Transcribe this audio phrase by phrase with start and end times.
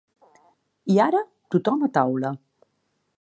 [0.93, 1.21] I ara,
[1.57, 2.33] tothom a taula.